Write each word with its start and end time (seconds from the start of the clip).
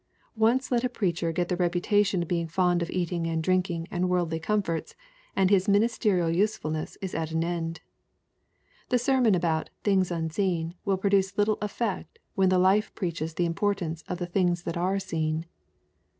Once 0.35 0.71
let 0.71 0.83
a 0.83 0.89
preacher 0.89 1.31
get 1.31 1.47
the 1.47 1.55
reputation 1.55 2.23
of 2.23 2.27
being 2.27 2.47
fond 2.47 2.81
of 2.81 2.89
eating 2.89 3.27
and 3.27 3.43
drinking 3.43 3.87
and 3.91 4.09
worldly 4.09 4.39
comforts, 4.39 4.95
and 5.35 5.51
his 5.51 5.67
ministerial 5.69 6.27
usefulness 6.31 6.97
is 7.03 7.13
at 7.13 7.29
an 7.29 7.43
end. 7.43 7.81
The 8.89 8.97
sermon 8.97 9.35
about 9.35 9.69
^* 9.69 9.69
things 9.83 10.09
unseen" 10.09 10.73
will 10.85 10.97
produce 10.97 11.37
little 11.37 11.59
effect 11.61 12.17
when 12.33 12.49
the 12.49 12.57
life 12.57 12.91
preaches 12.95 13.35
the 13.35 13.45
importance 13.45 14.03
of 14.07 14.17
the" 14.17 14.25
things 14.35 14.63
that 14.63 14.75
are 14.75 14.97
seen." 14.97 15.45